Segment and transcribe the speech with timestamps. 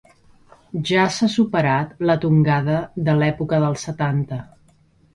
[0.89, 4.45] Ja s’ha superat la tongada de l’època dels setanta.